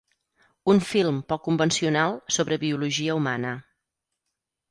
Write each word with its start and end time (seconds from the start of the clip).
Un 0.71 0.79
film 0.91 1.17
poc 1.33 1.43
convencional 1.49 2.17
sobre 2.37 2.59
Biologia 2.65 3.17
humana. 3.19 3.51